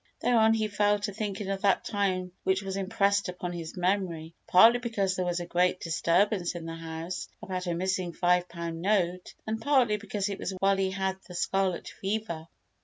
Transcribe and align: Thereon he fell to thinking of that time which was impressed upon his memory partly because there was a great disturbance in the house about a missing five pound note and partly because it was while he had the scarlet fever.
Thereon 0.21 0.55
he 0.55 0.67
fell 0.67 0.97
to 0.97 1.13
thinking 1.13 1.47
of 1.49 1.61
that 1.61 1.85
time 1.85 2.31
which 2.43 2.63
was 2.63 2.75
impressed 2.75 3.29
upon 3.29 3.53
his 3.53 3.77
memory 3.77 4.33
partly 4.47 4.79
because 4.79 5.15
there 5.15 5.27
was 5.27 5.39
a 5.39 5.45
great 5.45 5.79
disturbance 5.79 6.55
in 6.55 6.65
the 6.65 6.73
house 6.73 7.29
about 7.39 7.67
a 7.67 7.75
missing 7.75 8.11
five 8.11 8.49
pound 8.49 8.81
note 8.81 9.35
and 9.45 9.61
partly 9.61 9.97
because 9.97 10.27
it 10.27 10.39
was 10.39 10.55
while 10.57 10.77
he 10.77 10.89
had 10.89 11.17
the 11.27 11.35
scarlet 11.35 11.87
fever. 11.87 12.47